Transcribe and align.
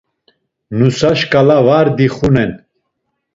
Nusa 0.77 1.11
şǩala 1.19 1.57
var 1.67 1.87
dixunen. 1.97 2.51